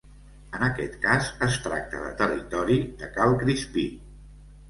En 0.59 0.63
aquest 0.67 0.95
cas 1.01 1.27
es 1.47 1.59
tracta 1.65 2.01
de 2.05 2.09
territori 2.21 2.77
de 3.03 3.11
Cal 3.19 3.35
Crispí. 3.43 3.85